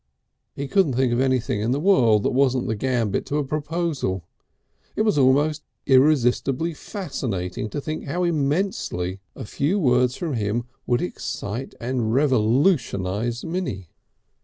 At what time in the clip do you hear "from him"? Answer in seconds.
10.15-10.63